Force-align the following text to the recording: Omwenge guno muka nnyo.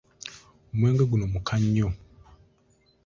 Omwenge 0.71 1.03
guno 1.09 1.25
muka 1.33 1.55
nnyo. 1.61 1.87